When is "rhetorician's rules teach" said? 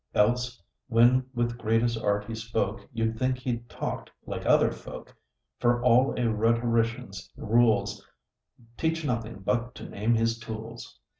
6.27-9.05